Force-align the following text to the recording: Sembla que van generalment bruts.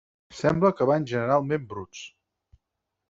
Sembla 0.37 0.71
que 0.79 0.87
van 0.91 1.05
generalment 1.11 1.69
bruts. 1.75 2.03